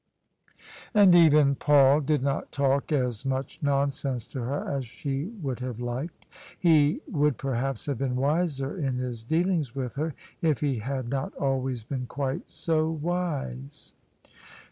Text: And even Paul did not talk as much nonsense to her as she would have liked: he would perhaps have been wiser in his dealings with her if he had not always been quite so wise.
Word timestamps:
And 0.95 1.13
even 1.13 1.53
Paul 1.53 1.99
did 2.01 2.23
not 2.23 2.51
talk 2.51 2.91
as 2.91 3.23
much 3.23 3.61
nonsense 3.61 4.27
to 4.29 4.41
her 4.41 4.67
as 4.67 4.83
she 4.87 5.25
would 5.43 5.59
have 5.59 5.79
liked: 5.79 6.25
he 6.57 7.01
would 7.07 7.37
perhaps 7.37 7.85
have 7.85 7.99
been 7.99 8.15
wiser 8.15 8.75
in 8.75 8.95
his 8.97 9.23
dealings 9.23 9.75
with 9.75 9.93
her 9.97 10.15
if 10.41 10.61
he 10.61 10.79
had 10.79 11.07
not 11.07 11.35
always 11.35 11.83
been 11.83 12.07
quite 12.07 12.49
so 12.49 12.89
wise. 12.89 13.93